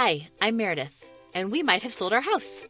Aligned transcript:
Hi, 0.00 0.28
I'm 0.40 0.56
Meredith, 0.56 1.04
and 1.34 1.50
we 1.50 1.60
might 1.64 1.82
have 1.82 1.92
sold 1.92 2.12
our 2.12 2.20
house. 2.20 2.62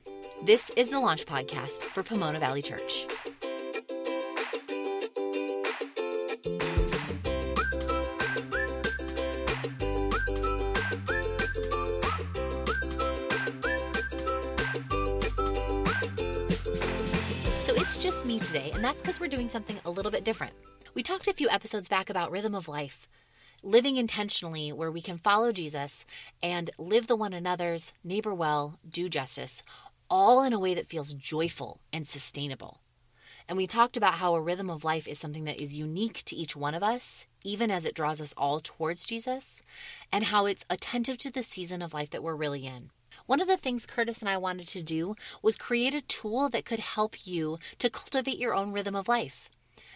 This 0.47 0.71
is 0.79 0.89
the 0.89 0.99
launch 0.99 1.27
podcast 1.27 1.83
for 1.83 2.03
Pomona 2.03 2.41
Valley 2.41 2.63
Church. 2.63 3.05
So 17.61 17.75
it's 17.75 17.99
just 17.99 18.25
me 18.25 18.39
today, 18.39 18.71
and 18.73 18.83
that's 18.83 19.03
because 19.03 19.21
we're 19.21 19.29
doing 19.29 19.51
something 19.51 19.79
a 19.85 19.91
little 19.91 20.11
bit 20.11 20.25
different. 20.25 20.55
We 20.95 21.03
talked 21.03 21.29
a 21.29 21.35
few 21.35 21.51
episodes 21.51 21.91
back 21.91 22.09
about 22.09 22.31
rhythm 22.31 22.55
of 22.55 22.69
life, 22.69 23.07
living 23.63 23.97
intentionally 23.97 24.73
where 24.73 24.91
we 24.91 25.03
can 25.03 25.19
follow 25.19 25.53
Jesus 25.53 26.05
and 26.43 26.71
live 26.79 27.07
the 27.07 27.17
one 27.17 27.33
another's, 27.33 27.93
neighbor 28.05 28.35
well, 28.35 28.79
do 28.89 29.09
justice, 29.09 29.63
all 30.11 30.43
in 30.43 30.53
a 30.53 30.59
way 30.59 30.75
that 30.75 30.89
feels 30.89 31.15
joyful 31.15 31.81
and 31.93 32.07
sustainable. 32.07 32.81
And 33.49 33.57
we 33.57 33.67
talked 33.67 33.97
about 33.97 34.15
how 34.15 34.35
a 34.35 34.41
rhythm 34.43 34.69
of 34.69 34.85
life 34.85 35.09
is 35.09 35.19
something 35.19 35.45
that 35.45 35.61
is 35.61 35.75
unique 35.75 36.23
to 36.27 36.37
each 36.37 36.55
one 36.55 36.75
of 36.75 36.83
us, 36.83 37.27
even 37.43 37.71
as 37.71 37.87
it 37.87 37.95
draws 37.95 38.21
us 38.21 38.35
all 38.37 38.61
towards 38.61 39.07
Jesus, 39.07 39.63
and 40.13 40.25
how 40.25 40.45
it's 40.45 40.67
attentive 40.69 41.17
to 41.19 41.31
the 41.31 41.43
season 41.43 41.81
of 41.81 41.95
life 41.95 42.11
that 42.11 42.23
we're 42.23 42.35
really 42.35 42.67
in. 42.67 42.91
One 43.25 43.41
of 43.41 43.49
the 43.49 43.57
things 43.57 43.87
Curtis 43.87 44.21
and 44.21 44.29
I 44.29 44.37
wanted 44.37 44.69
to 44.69 44.83
do 44.83 45.15
was 45.43 45.57
create 45.57 45.95
a 45.95 46.03
tool 46.03 46.49
that 46.51 46.65
could 46.65 46.79
help 46.79 47.27
you 47.27 47.59
to 47.79 47.91
cultivate 47.91 48.39
your 48.39 48.55
own 48.55 48.73
rhythm 48.73 48.95
of 48.95 49.09
life. 49.09 49.49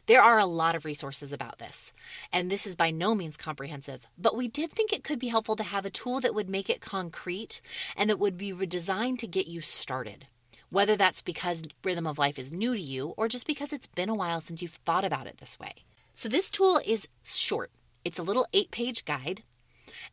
There 0.06 0.23
are 0.23 0.41
a 0.41 0.47
lot 0.47 0.74
of 0.74 0.84
resources 0.84 1.30
about 1.30 1.59
this, 1.59 1.92
and 2.33 2.51
this 2.51 2.66
is 2.66 2.74
by 2.74 2.91
no 2.91 3.15
means 3.15 3.37
comprehensive, 3.37 4.09
but 4.19 4.37
we 4.37 4.48
did 4.48 4.73
think 4.73 4.92
it 4.92 5.05
could 5.05 5.20
be 5.20 5.28
helpful 5.28 5.55
to 5.55 5.62
have 5.62 5.87
a 5.87 5.91
tool 5.91 6.19
that 6.20 6.34
would 6.34 6.51
make 6.51 6.69
it 6.69 6.80
concrete 6.80 7.61
and 7.97 8.11
that 8.11 8.19
would 8.19 8.37
be 8.37 8.51
designed 8.66 9.20
to 9.20 9.28
get 9.28 9.47
you 9.47 9.61
started. 9.61 10.27
Whether 10.70 10.97
that's 10.97 11.23
because 11.23 11.62
rhythm 11.84 12.08
of 12.08 12.19
life 12.19 12.36
is 12.36 12.50
new 12.50 12.75
to 12.75 12.80
you 12.80 13.14
or 13.17 13.28
just 13.28 13.47
because 13.47 13.73
it's 13.73 13.86
been 13.86 14.08
a 14.08 14.14
while 14.14 14.41
since 14.41 14.61
you've 14.61 14.80
thought 14.84 15.05
about 15.05 15.28
it 15.28 15.39
this 15.39 15.61
way. 15.61 15.73
So, 16.14 16.28
this 16.28 16.50
tool 16.50 16.80
is 16.84 17.06
short. 17.23 17.70
It's 18.05 18.19
a 18.19 18.25
little 18.25 18.47
eight 18.53 18.73
page 18.73 19.05
guide 19.05 19.45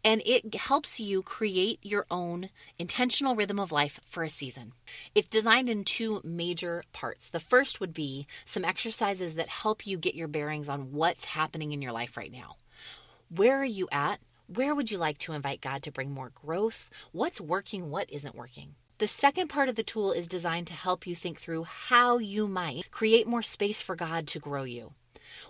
and 0.04 0.22
it 0.26 0.56
helps 0.56 1.00
you 1.00 1.22
create 1.22 1.80
your 1.82 2.06
own 2.10 2.50
intentional 2.78 3.36
rhythm 3.36 3.60
of 3.60 3.72
life 3.72 4.00
for 4.06 4.24
a 4.24 4.30
season. 4.30 4.74
It's 5.14 5.28
designed 5.28 5.70
in 5.70 5.84
two 5.84 6.22
major 6.24 6.84
parts. 6.94 7.30
The 7.30 7.40
first 7.40 7.80
would 7.80 7.94
be 7.94 8.28
some 8.46 8.64
exercises 8.64 9.36
that 9.36 9.50
help 9.50 9.86
you 9.86 9.98
get 9.98 10.16
your 10.16 10.28
bearings 10.28 10.70
on 10.70 10.94
what's 10.94 11.26
happening 11.26 11.72
in 11.72 11.82
your 11.82 11.92
life 11.92 12.16
right 12.16 12.32
now. 12.32 12.56
Where 13.30 13.58
are 13.58 13.66
you 13.66 13.88
at? 13.92 14.20
Where 14.48 14.74
would 14.74 14.90
you 14.90 14.98
like 14.98 15.20
to 15.20 15.34
invite 15.34 15.62
God 15.62 15.84
to 15.84 15.92
bring 15.92 16.12
more 16.12 16.32
growth? 16.34 16.90
What's 17.12 17.40
working? 17.40 17.92
What 17.92 18.10
isn't 18.10 18.36
working? 18.36 18.76
The 18.98 19.08
second 19.08 19.48
part 19.48 19.70
of 19.70 19.76
the 19.76 19.84
tool 19.84 20.12
is 20.12 20.28
designed 20.28 20.68
to 20.68 20.74
help 20.74 21.06
you 21.06 21.16
think 21.16 21.40
through 21.40 21.64
how 21.64 22.18
you 22.18 22.48
might 22.48 22.92
create 22.92 23.28
more 23.28 23.44
space 23.44 23.82
for 23.82 23.96
God 23.96 24.28
to 24.28 24.40
grow 24.40 24.64
you. 24.64 24.94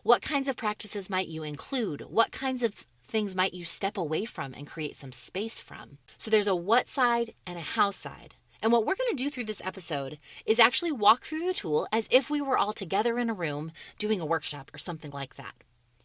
What 0.04 0.22
kinds 0.22 0.48
of 0.48 0.58
practices 0.58 1.10
might 1.10 1.30
you 1.30 1.44
include? 1.44 2.02
What 2.02 2.32
kinds 2.32 2.62
of 2.64 2.86
things 3.10 3.36
might 3.36 3.54
you 3.54 3.66
step 3.66 3.98
away 3.98 4.26
from 4.26 4.54
and 4.54 4.68
create 4.68 4.96
some 4.96 5.12
space 5.12 5.60
from? 5.60 5.98
So 6.18 6.30
there's 6.30 6.48
a 6.48 6.56
what 6.56 6.88
side 6.88 7.34
and 7.46 7.58
a 7.58 7.62
how 7.62 7.92
side. 7.92 8.36
And 8.62 8.72
what 8.72 8.86
we're 8.86 8.96
going 8.96 9.10
to 9.16 9.24
do 9.24 9.30
through 9.30 9.46
this 9.46 9.62
episode 9.64 10.20
is 10.46 10.60
actually 10.60 10.92
walk 10.92 11.24
through 11.24 11.46
the 11.48 11.54
tool 11.54 11.88
as 11.92 12.08
if 12.12 12.30
we 12.30 12.42
were 12.42 12.58
all 12.58 12.74
together 12.74 13.18
in 13.18 13.30
a 13.30 13.34
room 13.34 13.72
doing 13.98 14.20
a 14.20 14.26
workshop 14.26 14.72
or 14.74 14.78
something 14.78 15.12
like 15.12 15.36
that. 15.36 15.54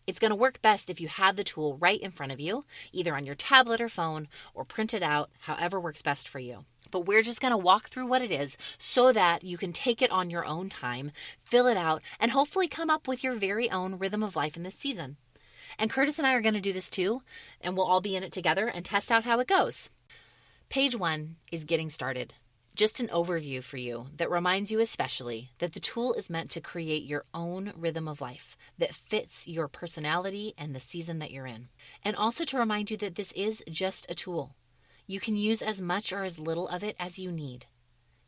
It's 0.07 0.19
going 0.19 0.31
to 0.31 0.37
work 0.37 0.61
best 0.63 0.91
if 0.91 1.01
you 1.01 1.09
have 1.09 1.37
the 1.37 1.45
tool 1.45 1.77
right 1.79 2.01
in 2.01 2.11
front 2.11 2.31
of 2.31 2.39
you, 2.39 2.65
either 2.93 3.17
on 3.17 3.27
your 3.27 3.35
tablet 3.35 3.81
or 3.81 3.89
phone, 3.89 4.29
or 4.53 4.65
print 4.65 4.93
it 4.93 5.03
out, 5.03 5.31
however 5.41 5.81
works 5.81 6.03
best 6.03 6.29
for 6.29 6.39
you. 6.39 6.65
But 6.91 7.07
we're 7.07 7.23
just 7.23 7.41
going 7.41 7.53
to 7.53 7.57
walk 7.57 7.89
through 7.89 8.07
what 8.07 8.23
it 8.23 8.31
is 8.31 8.57
so 8.79 9.13
that 9.13 9.43
you 9.43 9.57
can 9.57 9.73
take 9.73 10.03
it 10.03 10.11
on 10.11 10.31
your 10.31 10.45
own 10.45 10.69
time, 10.69 11.11
fill 11.41 11.67
it 11.67 11.77
out, 11.77 12.03
and 12.21 12.31
hopefully 12.31 12.69
come 12.69 12.91
up 12.91 13.09
with 13.09 13.25
your 13.25 13.35
very 13.35 13.71
own 13.71 13.99
rhythm 13.99 14.23
of 14.23 14.37
life 14.37 14.57
in 14.57 14.63
this 14.63 14.77
season. 14.77 15.17
And 15.79 15.91
Curtis 15.91 16.19
and 16.19 16.27
I 16.27 16.35
are 16.35 16.43
going 16.43 16.55
to 16.55 16.61
do 16.61 16.73
this 16.73 16.91
too, 16.91 17.23
and 17.61 17.77
we'll 17.77 17.87
all 17.87 18.01
be 18.01 18.17
in 18.17 18.23
it 18.23 18.33
together 18.33 18.67
and 18.67 18.85
test 18.85 19.11
out 19.11 19.25
how 19.25 19.41
it 19.41 19.49
goes. 19.49 19.91
Page 20.69 20.97
one 20.97 21.37
is 21.53 21.65
getting 21.65 21.89
started. 21.89 22.35
Just 22.75 22.99
an 22.99 23.07
overview 23.09 23.63
for 23.63 23.77
you 23.77 24.07
that 24.17 24.31
reminds 24.31 24.73
you, 24.73 24.81
especially, 24.81 25.51
that 25.59 25.75
the 25.75 25.81
tool 25.81 26.13
is 26.15 26.29
meant 26.29 26.51
to 26.51 26.61
create 26.61 27.05
your 27.05 27.25
own 27.33 27.73
rhythm 27.77 28.09
of 28.09 28.21
life 28.21 28.57
that 28.79 28.95
fits 28.95 29.47
your 29.47 29.69
personality 29.69 30.55
and 30.59 30.75
the 30.75 30.81
season 30.81 31.21
that 31.21 31.31
you're 31.31 31.47
in. 31.47 31.69
And 32.03 32.17
also 32.17 32.45
to 32.45 32.59
remind 32.59 32.91
you 32.91 32.97
that 32.97 33.15
this 33.15 33.31
is 33.33 33.63
just 33.71 34.11
a 34.11 34.15
tool. 34.17 34.57
You 35.07 35.21
can 35.21 35.37
use 35.37 35.63
as 35.63 35.81
much 35.81 36.13
or 36.13 36.25
as 36.25 36.41
little 36.41 36.67
of 36.67 36.83
it 36.83 36.97
as 36.99 37.19
you 37.19 37.31
need. 37.31 37.67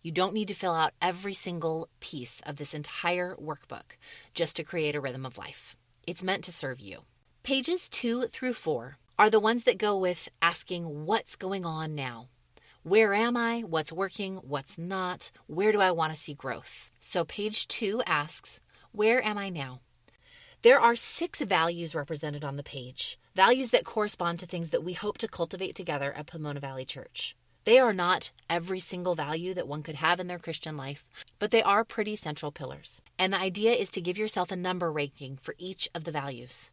You 0.03 0.13
don't 0.13 0.35
need 0.35 0.47
to 0.47 0.55
fill 0.55 0.75
out 0.75 0.93
every 1.03 1.35
single 1.35 1.89
piece 1.99 2.41
of 2.47 2.55
this 2.55 2.75
entire 2.75 3.35
workbook 3.35 3.97
just 4.35 4.55
to 4.55 4.63
create 4.63 4.95
a 4.95 5.01
rhythm 5.01 5.27
of 5.27 5.39
life. 5.39 5.75
It's 6.07 6.23
meant 6.23 6.45
to 6.45 6.53
serve 6.53 6.79
you. 6.79 7.01
Pages 7.47 7.89
two 7.89 8.27
through 8.27 8.55
four 8.55 8.99
are 9.21 9.31
the 9.31 9.39
ones 9.39 9.63
that 9.63 9.79
go 9.79 9.97
with 9.97 10.29
asking 10.43 11.07
what's 11.07 11.37
going 11.37 11.65
on 11.65 11.95
now. 11.95 12.27
Where 12.83 13.15
am 13.15 13.37
I? 13.37 13.61
What's 13.61 13.93
working? 13.93 14.39
What's 14.39 14.77
not? 14.77 15.31
Where 15.47 15.71
do 15.71 15.81
I 15.81 15.93
want 15.93 16.13
to 16.13 16.19
see 16.19 16.35
growth? 16.35 16.91
So, 16.99 17.25
page 17.25 17.69
two 17.69 18.03
asks, 18.05 18.61
Where 18.91 19.25
am 19.25 19.39
I 19.39 19.51
now? 19.51 19.79
There 20.63 20.81
are 20.81 20.97
six 20.97 21.41
values 21.41 21.95
represented 21.95 22.43
on 22.43 22.57
the 22.57 22.65
page, 22.65 23.17
values 23.37 23.71
that 23.71 23.85
correspond 23.85 24.41
to 24.41 24.47
things 24.47 24.71
that 24.71 24.83
we 24.83 24.95
hope 24.95 25.17
to 25.19 25.29
cultivate 25.29 25.77
together 25.77 26.13
at 26.15 26.27
Pomona 26.27 26.59
Valley 26.59 26.85
Church. 26.85 27.37
They 27.63 27.79
are 27.79 27.93
not 27.93 28.33
every 28.51 28.81
single 28.81 29.15
value 29.15 29.55
that 29.55 29.69
one 29.69 29.85
could 29.85 29.95
have 29.95 30.19
in 30.19 30.27
their 30.27 30.41
Christian 30.41 30.77
life, 30.77 31.05
but 31.39 31.53
they 31.53 31.63
are 31.63 31.85
pretty 31.85 32.17
central 32.17 32.51
pillars. 32.51 33.03
And 33.21 33.33
the 33.33 33.39
idea 33.39 33.71
is 33.71 33.91
to 33.91 34.01
give 34.01 34.19
yourself 34.19 34.51
a 34.51 34.57
number 34.57 34.91
ranking 34.91 35.39
for 35.41 35.55
each 35.59 35.89
of 35.95 36.03
the 36.03 36.11
values. 36.11 36.73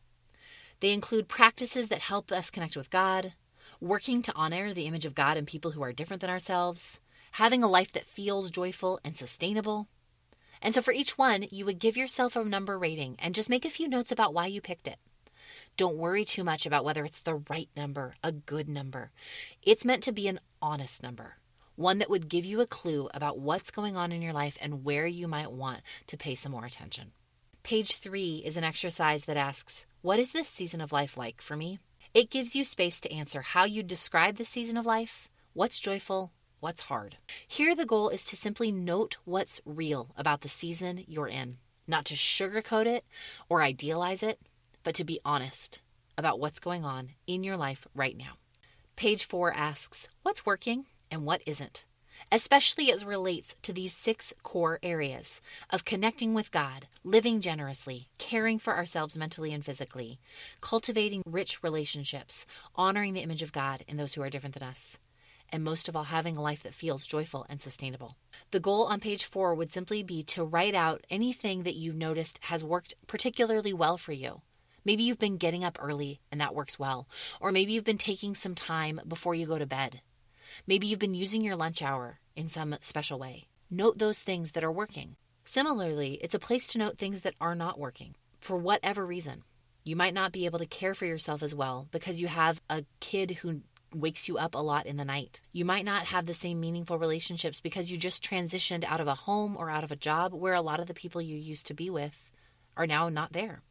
They 0.83 0.91
include 0.91 1.29
practices 1.29 1.87
that 1.87 2.01
help 2.01 2.29
us 2.29 2.49
connect 2.49 2.75
with 2.75 2.89
God, 2.89 3.35
working 3.79 4.21
to 4.21 4.33
honor 4.35 4.73
the 4.73 4.85
image 4.85 5.05
of 5.05 5.15
God 5.15 5.37
in 5.37 5.45
people 5.45 5.71
who 5.71 5.81
are 5.81 5.93
different 5.93 6.19
than 6.19 6.29
ourselves, 6.29 6.99
having 7.31 7.63
a 7.63 7.69
life 7.69 7.93
that 7.93 8.05
feels 8.05 8.51
joyful 8.51 8.99
and 9.01 9.15
sustainable. 9.15 9.87
And 10.61 10.75
so 10.75 10.81
for 10.81 10.91
each 10.91 11.17
one, 11.17 11.45
you 11.49 11.63
would 11.63 11.79
give 11.79 11.95
yourself 11.95 12.35
a 12.35 12.43
number 12.43 12.77
rating 12.77 13.15
and 13.19 13.33
just 13.33 13.49
make 13.49 13.63
a 13.63 13.69
few 13.69 13.87
notes 13.87 14.11
about 14.11 14.33
why 14.33 14.47
you 14.47 14.59
picked 14.59 14.89
it. 14.89 14.97
Don't 15.77 15.95
worry 15.95 16.25
too 16.25 16.43
much 16.43 16.65
about 16.65 16.83
whether 16.83 17.05
it's 17.05 17.21
the 17.21 17.41
right 17.49 17.69
number, 17.77 18.15
a 18.21 18.33
good 18.33 18.67
number. 18.67 19.11
It's 19.61 19.85
meant 19.85 20.03
to 20.03 20.11
be 20.11 20.27
an 20.27 20.41
honest 20.61 21.01
number, 21.01 21.37
one 21.77 21.99
that 21.99 22.09
would 22.09 22.27
give 22.27 22.43
you 22.43 22.59
a 22.59 22.67
clue 22.67 23.09
about 23.13 23.39
what's 23.39 23.71
going 23.71 23.95
on 23.95 24.11
in 24.11 24.21
your 24.21 24.33
life 24.33 24.57
and 24.59 24.83
where 24.83 25.07
you 25.07 25.29
might 25.29 25.53
want 25.53 25.79
to 26.07 26.17
pay 26.17 26.35
some 26.35 26.51
more 26.51 26.65
attention. 26.65 27.13
Page 27.63 27.99
three 27.99 28.43
is 28.43 28.57
an 28.57 28.65
exercise 28.65 29.23
that 29.23 29.37
asks, 29.37 29.85
What 30.03 30.19
is 30.19 30.33
this 30.33 30.49
season 30.49 30.81
of 30.81 30.91
life 30.91 31.15
like 31.15 31.41
for 31.41 31.55
me? 31.55 31.79
It 32.13 32.29
gives 32.29 32.57
you 32.57 32.65
space 32.65 32.99
to 32.99 33.11
answer 33.13 33.39
how 33.39 33.63
you 33.63 33.81
describe 33.81 34.35
the 34.35 34.43
season 34.43 34.75
of 34.75 34.85
life, 34.85 35.29
what's 35.53 35.79
joyful, 35.79 36.33
what's 36.59 36.81
hard. 36.81 37.15
Here, 37.47 37.73
the 37.73 37.85
goal 37.85 38.09
is 38.09 38.25
to 38.25 38.35
simply 38.35 38.69
note 38.69 39.15
what's 39.23 39.61
real 39.63 40.09
about 40.17 40.41
the 40.41 40.49
season 40.49 41.05
you're 41.07 41.29
in, 41.29 41.55
not 41.87 42.03
to 42.07 42.15
sugarcoat 42.15 42.85
it 42.85 43.05
or 43.47 43.61
idealize 43.61 44.21
it, 44.21 44.41
but 44.83 44.93
to 44.95 45.05
be 45.05 45.21
honest 45.23 45.79
about 46.17 46.37
what's 46.37 46.59
going 46.59 46.83
on 46.83 47.11
in 47.25 47.45
your 47.45 47.55
life 47.55 47.87
right 47.95 48.17
now. 48.17 48.33
Page 48.97 49.23
four 49.23 49.53
asks, 49.53 50.09
What's 50.21 50.45
working 50.45 50.83
and 51.09 51.23
what 51.23 51.41
isn't? 51.45 51.85
Especially 52.33 52.91
as 52.91 53.05
relates 53.05 53.55
to 53.61 53.71
these 53.71 53.93
six 53.93 54.33
core 54.41 54.79
areas 54.81 55.39
of 55.69 55.85
connecting 55.85 56.33
with 56.33 56.49
God, 56.49 56.87
living 57.03 57.39
generously, 57.41 58.07
caring 58.17 58.57
for 58.57 58.75
ourselves 58.75 59.15
mentally 59.15 59.53
and 59.53 59.63
physically, 59.63 60.19
cultivating 60.59 61.21
rich 61.27 61.61
relationships, 61.61 62.47
honoring 62.75 63.13
the 63.13 63.21
image 63.21 63.43
of 63.43 63.51
God 63.51 63.83
in 63.87 63.97
those 63.97 64.15
who 64.15 64.23
are 64.23 64.31
different 64.31 64.55
than 64.55 64.67
us, 64.67 64.97
and 65.51 65.63
most 65.63 65.87
of 65.87 65.95
all, 65.95 66.05
having 66.05 66.35
a 66.35 66.41
life 66.41 66.63
that 66.63 66.73
feels 66.73 67.05
joyful 67.05 67.45
and 67.49 67.61
sustainable. 67.61 68.17
The 68.49 68.59
goal 68.59 68.85
on 68.85 68.99
page 68.99 69.25
four 69.25 69.53
would 69.53 69.69
simply 69.69 70.01
be 70.01 70.23
to 70.23 70.43
write 70.43 70.73
out 70.73 71.05
anything 71.11 71.61
that 71.61 71.75
you've 71.75 71.95
noticed 71.95 72.39
has 72.45 72.63
worked 72.63 72.95
particularly 73.05 73.73
well 73.73 73.99
for 73.99 74.11
you. 74.11 74.41
Maybe 74.83 75.03
you've 75.03 75.19
been 75.19 75.37
getting 75.37 75.63
up 75.63 75.77
early 75.79 76.19
and 76.31 76.41
that 76.41 76.55
works 76.55 76.79
well, 76.79 77.07
or 77.39 77.51
maybe 77.51 77.73
you've 77.73 77.83
been 77.83 77.99
taking 77.99 78.33
some 78.33 78.55
time 78.55 78.99
before 79.07 79.35
you 79.35 79.45
go 79.45 79.59
to 79.59 79.67
bed. 79.67 80.01
Maybe 80.67 80.87
you've 80.87 80.99
been 80.99 81.15
using 81.15 81.43
your 81.43 81.55
lunch 81.55 81.81
hour 81.81 82.19
in 82.35 82.47
some 82.47 82.75
special 82.81 83.19
way. 83.19 83.47
Note 83.69 83.97
those 83.97 84.19
things 84.19 84.51
that 84.51 84.63
are 84.63 84.71
working. 84.71 85.15
Similarly, 85.45 86.19
it's 86.21 86.33
a 86.33 86.39
place 86.39 86.67
to 86.67 86.77
note 86.77 86.97
things 86.97 87.21
that 87.21 87.35
are 87.41 87.55
not 87.55 87.79
working 87.79 88.15
for 88.39 88.57
whatever 88.57 89.05
reason. 89.05 89.43
You 89.83 89.95
might 89.95 90.13
not 90.13 90.31
be 90.31 90.45
able 90.45 90.59
to 90.59 90.65
care 90.65 90.93
for 90.93 91.05
yourself 91.05 91.43
as 91.43 91.53
well 91.53 91.87
because 91.91 92.21
you 92.21 92.27
have 92.27 92.61
a 92.69 92.85
kid 92.99 93.31
who 93.31 93.61
wakes 93.93 94.27
you 94.27 94.37
up 94.37 94.55
a 94.55 94.59
lot 94.59 94.85
in 94.85 94.97
the 94.97 95.05
night. 95.05 95.41
You 95.51 95.65
might 95.65 95.85
not 95.85 96.05
have 96.05 96.25
the 96.25 96.33
same 96.33 96.59
meaningful 96.59 96.97
relationships 96.97 97.61
because 97.61 97.91
you 97.91 97.97
just 97.97 98.23
transitioned 98.23 98.83
out 98.83 99.01
of 99.01 99.07
a 99.07 99.15
home 99.15 99.55
or 99.57 99.69
out 99.69 99.83
of 99.83 99.91
a 99.91 99.97
job 99.97 100.33
where 100.33 100.53
a 100.53 100.61
lot 100.61 100.79
of 100.79 100.87
the 100.87 100.93
people 100.93 101.21
you 101.21 101.35
used 101.35 101.67
to 101.67 101.73
be 101.73 101.89
with 101.89 102.17
are 102.75 102.87
now 102.87 103.09
not 103.09 103.33
there. 103.33 103.61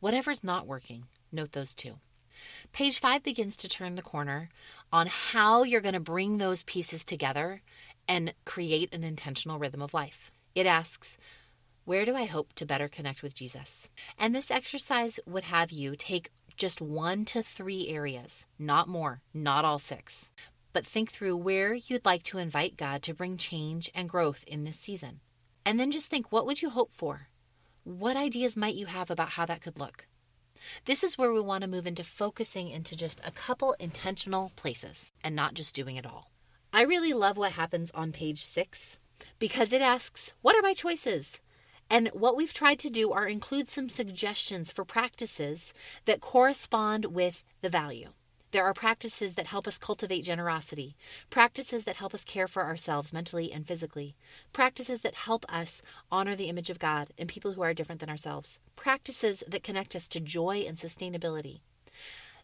Whatever's 0.00 0.42
not 0.42 0.66
working, 0.66 1.04
note 1.30 1.52
those 1.52 1.74
too. 1.74 1.98
Page 2.72 2.98
five 2.98 3.22
begins 3.22 3.56
to 3.58 3.68
turn 3.68 3.94
the 3.94 4.02
corner 4.02 4.48
on 4.92 5.06
how 5.06 5.62
you're 5.62 5.80
going 5.80 5.94
to 5.94 6.00
bring 6.00 6.38
those 6.38 6.62
pieces 6.62 7.04
together 7.04 7.62
and 8.08 8.34
create 8.44 8.92
an 8.92 9.04
intentional 9.04 9.58
rhythm 9.58 9.82
of 9.82 9.94
life. 9.94 10.30
It 10.54 10.66
asks, 10.66 11.18
Where 11.84 12.04
do 12.04 12.14
I 12.14 12.24
hope 12.24 12.52
to 12.54 12.66
better 12.66 12.88
connect 12.88 13.22
with 13.22 13.34
Jesus? 13.34 13.88
And 14.18 14.34
this 14.34 14.50
exercise 14.50 15.20
would 15.26 15.44
have 15.44 15.70
you 15.70 15.96
take 15.96 16.30
just 16.56 16.80
one 16.80 17.24
to 17.26 17.42
three 17.42 17.88
areas, 17.88 18.46
not 18.58 18.88
more, 18.88 19.20
not 19.34 19.64
all 19.64 19.78
six, 19.78 20.30
but 20.72 20.86
think 20.86 21.10
through 21.10 21.36
where 21.36 21.74
you'd 21.74 22.04
like 22.04 22.22
to 22.24 22.38
invite 22.38 22.76
God 22.76 23.02
to 23.02 23.14
bring 23.14 23.36
change 23.36 23.90
and 23.94 24.08
growth 24.08 24.44
in 24.46 24.64
this 24.64 24.78
season. 24.78 25.20
And 25.64 25.80
then 25.80 25.90
just 25.90 26.08
think, 26.08 26.30
what 26.30 26.46
would 26.46 26.62
you 26.62 26.70
hope 26.70 26.92
for? 26.92 27.28
What 27.84 28.16
ideas 28.16 28.56
might 28.56 28.74
you 28.74 28.86
have 28.86 29.10
about 29.10 29.30
how 29.30 29.46
that 29.46 29.62
could 29.62 29.78
look? 29.78 30.06
This 30.84 31.02
is 31.02 31.16
where 31.16 31.32
we 31.32 31.40
want 31.40 31.62
to 31.62 31.68
move 31.68 31.86
into 31.86 32.04
focusing 32.04 32.68
into 32.68 32.96
just 32.96 33.20
a 33.24 33.30
couple 33.30 33.74
intentional 33.78 34.52
places 34.56 35.12
and 35.22 35.34
not 35.34 35.54
just 35.54 35.74
doing 35.74 35.96
it 35.96 36.06
all. 36.06 36.30
I 36.72 36.82
really 36.82 37.12
love 37.12 37.36
what 37.36 37.52
happens 37.52 37.90
on 37.92 38.12
page 38.12 38.44
six 38.44 38.98
because 39.38 39.72
it 39.72 39.82
asks, 39.82 40.32
What 40.42 40.56
are 40.56 40.62
my 40.62 40.74
choices? 40.74 41.38
And 41.88 42.08
what 42.12 42.36
we've 42.36 42.52
tried 42.52 42.78
to 42.80 42.90
do 42.90 43.12
are 43.12 43.26
include 43.26 43.68
some 43.68 43.88
suggestions 43.88 44.72
for 44.72 44.84
practices 44.84 45.72
that 46.04 46.20
correspond 46.20 47.06
with 47.06 47.44
the 47.60 47.68
value. 47.68 48.08
There 48.56 48.64
are 48.64 48.72
practices 48.72 49.34
that 49.34 49.48
help 49.48 49.68
us 49.68 49.76
cultivate 49.76 50.22
generosity, 50.22 50.96
practices 51.28 51.84
that 51.84 51.96
help 51.96 52.14
us 52.14 52.24
care 52.24 52.48
for 52.48 52.62
ourselves 52.62 53.12
mentally 53.12 53.52
and 53.52 53.66
physically, 53.66 54.16
practices 54.54 55.02
that 55.02 55.14
help 55.14 55.44
us 55.50 55.82
honor 56.10 56.34
the 56.34 56.48
image 56.48 56.70
of 56.70 56.78
God 56.78 57.10
in 57.18 57.26
people 57.26 57.52
who 57.52 57.60
are 57.60 57.74
different 57.74 58.00
than 58.00 58.08
ourselves, 58.08 58.58
practices 58.74 59.44
that 59.46 59.62
connect 59.62 59.94
us 59.94 60.08
to 60.08 60.20
joy 60.20 60.64
and 60.66 60.78
sustainability. 60.78 61.60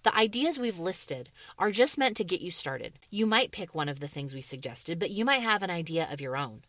The 0.02 0.14
ideas 0.14 0.58
we've 0.58 0.78
listed 0.78 1.30
are 1.58 1.70
just 1.70 1.96
meant 1.96 2.18
to 2.18 2.24
get 2.24 2.42
you 2.42 2.50
started. 2.50 2.98
You 3.08 3.24
might 3.24 3.50
pick 3.50 3.74
one 3.74 3.88
of 3.88 4.00
the 4.00 4.06
things 4.06 4.34
we 4.34 4.42
suggested, 4.42 4.98
but 4.98 5.12
you 5.12 5.24
might 5.24 5.40
have 5.40 5.62
an 5.62 5.70
idea 5.70 6.06
of 6.12 6.20
your 6.20 6.36
own. 6.36 6.60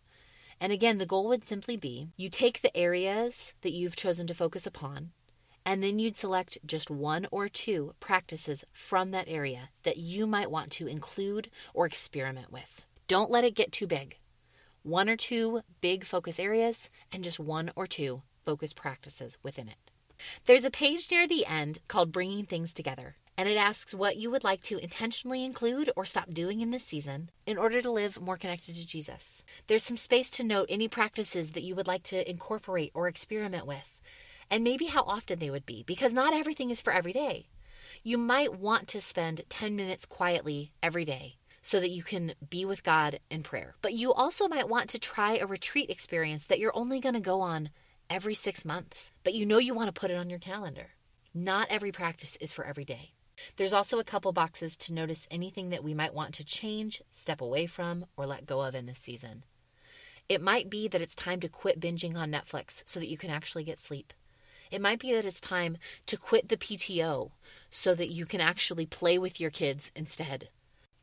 And 0.62 0.72
again, 0.72 1.00
the 1.00 1.06
goal 1.06 1.28
would 1.28 1.46
simply 1.46 1.76
be 1.76 2.08
you 2.16 2.30
take 2.30 2.62
the 2.62 2.78
areas 2.78 3.52
that 3.62 3.74
you've 3.74 3.98
chosen 3.98 4.26
to 4.28 4.34
focus 4.34 4.66
upon, 4.66 5.12
and 5.66 5.84
then 5.84 6.00
you'd 6.00 6.18
select 6.18 6.58
just 6.66 6.90
one 6.90 7.28
or 7.32 7.48
two 7.48 7.94
practices 8.00 8.64
from 8.72 9.12
that 9.12 9.28
area 9.28 9.70
that 9.84 9.98
you 9.98 10.28
might 10.28 10.52
want 10.52 10.72
to 10.72 10.88
include 10.88 11.50
or 11.74 11.86
experiment 11.86 12.52
with. 12.52 12.86
Don't 13.08 13.32
let 13.32 13.44
it 13.44 13.56
get 13.56 13.72
too 13.72 13.88
big. 13.88 14.18
One 14.84 15.10
or 15.10 15.16
two 15.16 15.62
big 15.82 16.06
focus 16.06 16.40
areas, 16.40 16.90
and 17.12 17.24
just 17.24 17.40
one 17.40 17.72
or 17.76 17.88
two 17.88 18.22
focus 18.46 18.74
practices 18.74 19.38
within 19.44 19.68
it. 19.70 19.92
There's 20.46 20.66
a 20.66 20.72
page 20.72 21.10
near 21.10 21.28
the 21.28 21.46
end 21.46 21.80
called 21.88 22.12
Bringing 22.12 22.46
Things 22.46 22.74
Together 22.74 23.16
and 23.38 23.50
it 23.50 23.58
asks 23.58 23.94
what 23.94 24.18
you 24.18 24.30
would 24.30 24.44
like 24.44 24.62
to 24.64 24.78
intentionally 24.78 25.44
include 25.44 25.92
or 25.96 26.06
stop 26.06 26.32
doing 26.34 26.62
in 26.62 26.72
this 26.72 26.84
season 26.84 27.30
in 27.46 27.58
order 27.58 27.82
to 27.82 27.92
live 27.92 28.22
more 28.22 28.38
connected 28.38 28.76
to 28.76 28.88
Jesus. 28.88 29.44
There's 29.68 29.84
some 29.84 29.98
space 29.98 30.30
to 30.32 30.44
note 30.44 30.68
any 30.70 30.88
practices 30.88 31.52
that 31.52 31.64
you 31.64 31.76
would 31.76 31.88
like 31.88 32.04
to 32.04 32.30
incorporate 32.30 32.92
or 32.94 33.08
experiment 33.08 33.66
with, 33.66 33.93
and 34.54 34.64
maybe 34.64 34.86
how 34.86 35.02
often 35.08 35.40
they 35.40 35.50
would 35.50 35.66
be, 35.66 35.82
because 35.82 36.14
not 36.14 36.32
everything 36.32 36.70
is 36.70 36.80
for 36.80 36.94
every 36.94 37.12
day. 37.12 37.48
You 38.04 38.20
might 38.20 38.60
want 38.60 38.88
to 38.90 39.02
spend 39.02 39.42
10 39.50 39.76
minutes 39.76 40.06
quietly 40.06 40.74
every 40.84 41.04
day 41.04 41.38
so 41.64 41.80
that 41.80 41.90
you 41.90 42.04
can 42.04 42.36
be 42.52 42.64
with 42.64 42.84
God 42.84 43.20
in 43.32 43.42
prayer. 43.42 43.74
But 43.82 43.94
you 43.94 44.14
also 44.14 44.48
might 44.48 44.70
want 44.70 44.92
to 44.92 45.00
try 45.00 45.38
a 45.38 45.48
retreat 45.48 45.90
experience 45.90 46.46
that 46.46 46.60
you're 46.60 46.78
only 46.78 47.00
going 47.00 47.16
to 47.16 47.20
go 47.20 47.42
on 47.42 47.72
every 48.12 48.36
six 48.36 48.64
months, 48.64 49.12
but 49.24 49.34
you 49.34 49.44
know 49.44 49.58
you 49.58 49.74
want 49.74 49.88
to 49.88 50.00
put 50.00 50.12
it 50.12 50.18
on 50.18 50.30
your 50.30 50.38
calendar. 50.38 50.92
Not 51.34 51.66
every 51.72 51.92
practice 51.92 52.38
is 52.40 52.54
for 52.54 52.64
every 52.64 52.86
day. 52.86 53.14
There's 53.58 53.74
also 53.74 53.98
a 53.98 54.04
couple 54.04 54.32
boxes 54.34 54.78
to 54.78 54.94
notice 54.94 55.28
anything 55.32 55.70
that 55.70 55.84
we 55.84 55.96
might 55.96 56.14
want 56.14 56.36
to 56.36 56.46
change, 56.46 57.02
step 57.10 57.42
away 57.42 57.66
from, 57.66 58.06
or 58.16 58.28
let 58.28 58.46
go 58.46 58.62
of 58.62 58.76
in 58.76 58.86
this 58.86 59.00
season. 59.00 59.46
It 60.30 60.44
might 60.44 60.70
be 60.70 60.88
that 60.90 61.02
it's 61.02 61.16
time 61.16 61.40
to 61.40 61.50
quit 61.50 61.80
binging 61.80 62.16
on 62.16 62.32
Netflix 62.32 62.84
so 62.86 63.00
that 63.00 63.10
you 63.10 63.18
can 63.18 63.32
actually 63.32 63.64
get 63.64 63.80
sleep. 63.80 64.14
It 64.74 64.82
might 64.82 64.98
be 64.98 65.14
that 65.14 65.28
it's 65.28 65.40
time 65.40 65.78
to 66.08 66.18
quit 66.18 66.50
the 66.50 66.58
PTO 66.58 67.30
so 67.70 67.94
that 67.94 68.10
you 68.10 68.26
can 68.26 68.42
actually 68.42 68.88
play 68.88 69.20
with 69.20 69.40
your 69.40 69.52
kids 69.52 69.92
instead. 69.96 70.50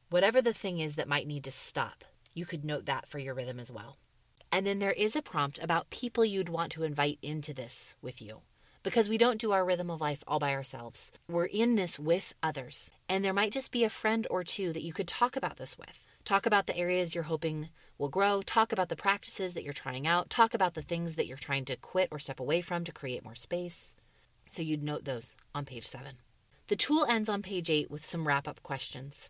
Whatever 0.08 0.42
the 0.42 0.52
thing 0.52 0.80
is 0.80 0.96
that 0.96 1.06
might 1.06 1.28
need 1.28 1.44
to 1.44 1.52
stop, 1.52 2.04
you 2.34 2.44
could 2.44 2.64
note 2.64 2.86
that 2.86 3.06
for 3.06 3.20
your 3.20 3.32
rhythm 3.32 3.60
as 3.60 3.70
well. 3.70 3.96
And 4.50 4.66
then 4.66 4.80
there 4.80 4.90
is 4.90 5.14
a 5.14 5.22
prompt 5.22 5.60
about 5.60 5.88
people 5.90 6.24
you'd 6.24 6.48
want 6.48 6.72
to 6.72 6.82
invite 6.82 7.20
into 7.22 7.54
this 7.54 7.94
with 8.02 8.20
you 8.20 8.40
because 8.82 9.08
we 9.08 9.16
don't 9.16 9.40
do 9.40 9.52
our 9.52 9.64
rhythm 9.64 9.88
of 9.88 10.00
life 10.00 10.24
all 10.26 10.40
by 10.40 10.52
ourselves. 10.52 11.12
We're 11.28 11.44
in 11.44 11.76
this 11.76 11.96
with 11.96 12.34
others. 12.42 12.90
And 13.08 13.24
there 13.24 13.32
might 13.32 13.52
just 13.52 13.70
be 13.70 13.84
a 13.84 13.90
friend 13.90 14.26
or 14.30 14.42
two 14.42 14.72
that 14.72 14.82
you 14.82 14.92
could 14.92 15.06
talk 15.06 15.36
about 15.36 15.58
this 15.58 15.78
with. 15.78 16.04
Talk 16.24 16.44
about 16.44 16.66
the 16.66 16.76
areas 16.76 17.14
you're 17.14 17.22
hoping 17.22 17.68
will 18.00 18.08
grow. 18.08 18.40
Talk 18.40 18.72
about 18.72 18.88
the 18.88 18.96
practices 18.96 19.52
that 19.54 19.62
you're 19.62 19.74
trying 19.74 20.06
out. 20.06 20.30
Talk 20.30 20.54
about 20.54 20.74
the 20.74 20.82
things 20.82 21.14
that 21.16 21.26
you're 21.26 21.36
trying 21.36 21.66
to 21.66 21.76
quit 21.76 22.08
or 22.10 22.18
step 22.18 22.40
away 22.40 22.62
from 22.62 22.82
to 22.84 22.92
create 22.92 23.22
more 23.22 23.34
space. 23.34 23.94
So 24.50 24.62
you'd 24.62 24.82
note 24.82 25.04
those 25.04 25.36
on 25.54 25.66
page 25.66 25.86
seven. 25.86 26.16
The 26.68 26.76
tool 26.76 27.04
ends 27.04 27.28
on 27.28 27.42
page 27.42 27.68
eight 27.68 27.90
with 27.90 28.06
some 28.06 28.26
wrap 28.26 28.48
up 28.48 28.62
questions. 28.62 29.28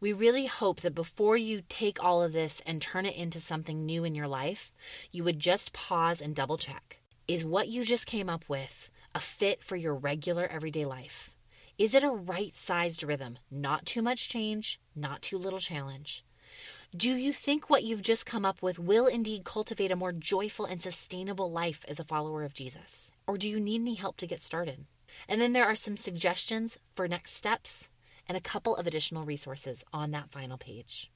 We 0.00 0.12
really 0.12 0.46
hope 0.46 0.82
that 0.82 0.94
before 0.94 1.36
you 1.36 1.62
take 1.68 2.02
all 2.04 2.22
of 2.22 2.32
this 2.32 2.62
and 2.66 2.80
turn 2.80 3.06
it 3.06 3.16
into 3.16 3.40
something 3.40 3.84
new 3.84 4.04
in 4.04 4.14
your 4.14 4.28
life, 4.28 4.70
you 5.10 5.24
would 5.24 5.40
just 5.40 5.72
pause 5.72 6.20
and 6.20 6.36
double 6.36 6.58
check. 6.58 6.98
Is 7.26 7.44
what 7.44 7.68
you 7.68 7.84
just 7.84 8.06
came 8.06 8.28
up 8.28 8.44
with 8.48 8.90
a 9.14 9.20
fit 9.20 9.62
for 9.62 9.76
your 9.76 9.94
regular 9.94 10.46
everyday 10.46 10.84
life? 10.84 11.30
Is 11.78 11.94
it 11.94 12.04
a 12.04 12.10
right 12.10 12.54
sized 12.54 13.02
rhythm? 13.02 13.38
Not 13.50 13.86
too 13.86 14.02
much 14.02 14.28
change, 14.28 14.78
not 14.94 15.22
too 15.22 15.38
little 15.38 15.58
challenge. 15.58 16.24
Do 16.96 17.16
you 17.16 17.34
think 17.34 17.68
what 17.68 17.84
you've 17.84 18.00
just 18.00 18.24
come 18.24 18.46
up 18.46 18.62
with 18.62 18.78
will 18.78 19.06
indeed 19.06 19.44
cultivate 19.44 19.92
a 19.92 19.96
more 19.96 20.10
joyful 20.10 20.64
and 20.64 20.80
sustainable 20.80 21.52
life 21.52 21.84
as 21.86 22.00
a 22.00 22.04
follower 22.04 22.44
of 22.44 22.54
Jesus? 22.54 23.12
Or 23.26 23.36
do 23.36 23.46
you 23.46 23.60
need 23.60 23.82
any 23.82 23.94
help 23.94 24.16
to 24.16 24.26
get 24.26 24.40
started? 24.40 24.86
And 25.28 25.38
then 25.38 25.52
there 25.52 25.66
are 25.66 25.74
some 25.74 25.98
suggestions 25.98 26.78
for 26.94 27.06
next 27.06 27.34
steps 27.34 27.90
and 28.26 28.38
a 28.38 28.42
couple 28.42 28.74
of 28.74 28.86
additional 28.86 29.26
resources 29.26 29.84
on 29.92 30.12
that 30.12 30.30
final 30.30 30.56
page. 30.56 31.10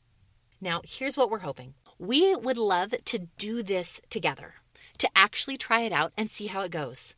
Now, 0.60 0.82
here's 0.84 1.16
what 1.16 1.30
we're 1.30 1.38
hoping 1.38 1.72
we 1.98 2.36
would 2.36 2.58
love 2.58 2.92
to 3.06 3.18
do 3.38 3.62
this 3.62 3.98
together 4.10 4.56
to 4.98 5.08
actually 5.16 5.56
try 5.56 5.80
it 5.80 5.92
out 5.92 6.12
and 6.18 6.30
see 6.30 6.48
how 6.48 6.60
it 6.60 6.70
goes. 6.70 7.14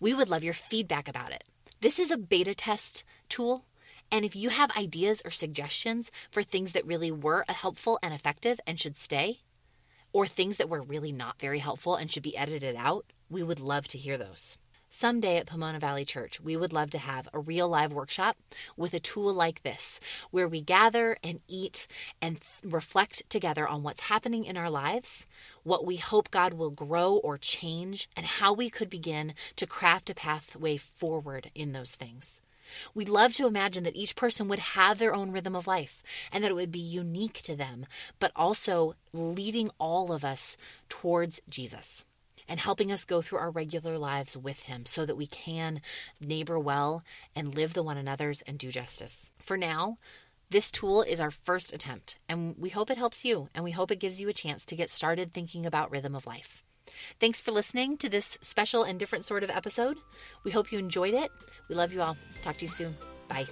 We 0.00 0.12
would 0.12 0.28
love 0.28 0.42
your 0.42 0.54
feedback 0.54 1.06
about 1.06 1.30
it. 1.30 1.44
This 1.80 2.00
is 2.00 2.10
a 2.10 2.16
beta 2.16 2.54
test 2.54 3.04
tool, 3.28 3.64
and 4.10 4.24
if 4.24 4.36
you 4.36 4.50
have 4.50 4.76
ideas 4.76 5.22
or 5.24 5.30
suggestions 5.30 6.10
for 6.30 6.42
things 6.42 6.72
that 6.72 6.86
really 6.86 7.10
were 7.10 7.44
helpful 7.48 7.98
and 8.02 8.14
effective 8.14 8.60
and 8.66 8.78
should 8.78 8.96
stay, 8.96 9.40
or 10.12 10.26
things 10.26 10.56
that 10.56 10.68
were 10.68 10.82
really 10.82 11.12
not 11.12 11.40
very 11.40 11.58
helpful 11.58 11.96
and 11.96 12.10
should 12.10 12.22
be 12.22 12.36
edited 12.36 12.76
out, 12.76 13.04
we 13.28 13.42
would 13.42 13.60
love 13.60 13.88
to 13.88 13.98
hear 13.98 14.16
those. 14.16 14.56
Someday 14.88 15.36
at 15.36 15.46
Pomona 15.46 15.80
Valley 15.80 16.04
Church, 16.04 16.40
we 16.40 16.56
would 16.56 16.72
love 16.72 16.90
to 16.90 16.98
have 16.98 17.28
a 17.34 17.40
real 17.40 17.68
live 17.68 17.92
workshop 17.92 18.36
with 18.76 18.94
a 18.94 19.00
tool 19.00 19.34
like 19.34 19.62
this, 19.62 20.00
where 20.30 20.46
we 20.46 20.60
gather 20.60 21.18
and 21.24 21.40
eat 21.48 21.88
and 22.22 22.38
reflect 22.62 23.28
together 23.28 23.66
on 23.66 23.82
what's 23.82 24.02
happening 24.02 24.44
in 24.44 24.56
our 24.56 24.70
lives, 24.70 25.26
what 25.64 25.84
we 25.84 25.96
hope 25.96 26.30
God 26.30 26.54
will 26.54 26.70
grow 26.70 27.16
or 27.16 27.36
change, 27.36 28.08
and 28.16 28.24
how 28.24 28.52
we 28.52 28.70
could 28.70 28.88
begin 28.88 29.34
to 29.56 29.66
craft 29.66 30.08
a 30.08 30.14
pathway 30.14 30.76
forward 30.76 31.50
in 31.54 31.72
those 31.72 31.90
things. 31.96 32.40
We'd 32.94 33.08
love 33.08 33.32
to 33.34 33.46
imagine 33.46 33.84
that 33.84 33.96
each 33.96 34.16
person 34.16 34.48
would 34.48 34.58
have 34.58 34.98
their 34.98 35.14
own 35.14 35.32
rhythm 35.32 35.54
of 35.54 35.66
life 35.66 36.02
and 36.32 36.42
that 36.42 36.50
it 36.50 36.54
would 36.54 36.72
be 36.72 36.78
unique 36.78 37.42
to 37.42 37.56
them, 37.56 37.86
but 38.18 38.32
also 38.34 38.94
leading 39.12 39.70
all 39.78 40.12
of 40.12 40.24
us 40.24 40.56
towards 40.88 41.40
Jesus 41.48 42.04
and 42.48 42.60
helping 42.60 42.92
us 42.92 43.04
go 43.04 43.22
through 43.22 43.38
our 43.38 43.50
regular 43.50 43.98
lives 43.98 44.36
with 44.36 44.62
Him 44.62 44.86
so 44.86 45.04
that 45.04 45.16
we 45.16 45.26
can 45.26 45.80
neighbor 46.20 46.58
well 46.58 47.02
and 47.34 47.54
live 47.54 47.74
the 47.74 47.82
one 47.82 47.96
another's 47.96 48.42
and 48.42 48.58
do 48.58 48.70
justice. 48.70 49.30
For 49.38 49.56
now, 49.56 49.98
this 50.50 50.70
tool 50.70 51.02
is 51.02 51.18
our 51.18 51.32
first 51.32 51.72
attempt, 51.72 52.18
and 52.28 52.54
we 52.56 52.68
hope 52.68 52.90
it 52.90 52.98
helps 52.98 53.24
you, 53.24 53.48
and 53.54 53.64
we 53.64 53.72
hope 53.72 53.90
it 53.90 53.98
gives 53.98 54.20
you 54.20 54.28
a 54.28 54.32
chance 54.32 54.64
to 54.66 54.76
get 54.76 54.90
started 54.90 55.32
thinking 55.32 55.66
about 55.66 55.90
rhythm 55.90 56.14
of 56.14 56.26
life. 56.26 56.62
Thanks 57.20 57.40
for 57.40 57.52
listening 57.52 57.96
to 57.98 58.08
this 58.08 58.38
special 58.40 58.82
and 58.82 58.98
different 58.98 59.24
sort 59.24 59.42
of 59.42 59.50
episode. 59.50 59.98
We 60.44 60.50
hope 60.50 60.72
you 60.72 60.78
enjoyed 60.78 61.14
it. 61.14 61.30
We 61.68 61.74
love 61.74 61.92
you 61.92 62.02
all. 62.02 62.16
Talk 62.42 62.56
to 62.58 62.64
you 62.64 62.70
soon. 62.70 62.96
Bye. 63.28 63.46